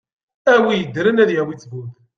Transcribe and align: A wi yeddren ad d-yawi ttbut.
A 0.53 0.55
wi 0.63 0.73
yeddren 0.77 1.21
ad 1.23 1.27
d-yawi 1.29 1.55
ttbut. 1.55 1.93